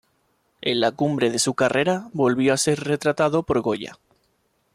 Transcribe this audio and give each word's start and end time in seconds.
En 0.61 0.79
la 0.79 0.91
cumbre 0.91 1.29
de 1.29 1.37
su 1.37 1.53
carrera 1.53 2.09
volvió 2.11 2.55
a 2.55 2.57
ser 2.57 2.79
retratado 2.79 3.43
por 3.43 3.61
Goya. 3.61 3.99